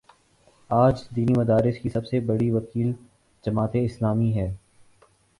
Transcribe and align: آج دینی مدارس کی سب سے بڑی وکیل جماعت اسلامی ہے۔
آج 0.69 1.03
دینی 1.15 1.33
مدارس 1.33 1.77
کی 1.79 1.89
سب 1.89 2.05
سے 2.05 2.19
بڑی 2.19 2.49
وکیل 2.51 2.91
جماعت 3.43 3.69
اسلامی 3.73 4.33
ہے۔ 4.37 4.53